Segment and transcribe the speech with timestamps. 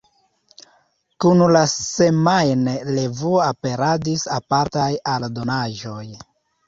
[1.25, 6.05] Kun la semajn-revuo aperadis apartaj aldonaĵoj.